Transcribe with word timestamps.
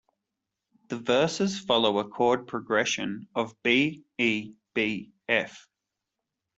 The 0.87 0.97
verses 0.97 1.59
follow 1.59 1.99
a 1.99 2.09
chord 2.09 2.47
progression 2.47 3.27
of 3.35 3.53
B-E-B-F. 3.61 5.67